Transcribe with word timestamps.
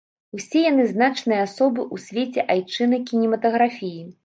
Усе 0.37 0.61
яны 0.71 0.85
значныя 0.93 1.43
асобы 1.49 1.85
ў 1.93 2.05
свеце 2.07 2.47
айчыннай 2.57 3.07
кінематаграфіі. 3.13 4.01